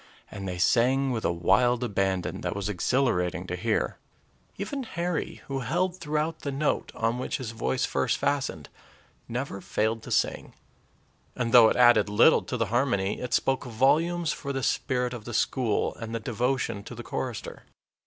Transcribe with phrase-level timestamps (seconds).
[0.31, 3.99] And they sang with a wild abandon that was exhilarating to hear.
[4.57, 8.67] Even Harry, who held throughout the note on which his voice first fastened,
[9.27, 10.55] never failed to sing;
[11.35, 15.25] and, though it added little to the harmony, it spoke volumes for the spirit of
[15.25, 17.65] the school and the devotion to the chorister.